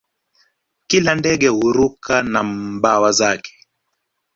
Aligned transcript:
Kila 0.87 1.15
ndege 1.15 1.47
huruka 1.47 2.23
na 2.23 2.43
mbawa 2.43 3.11
zake 3.11 3.67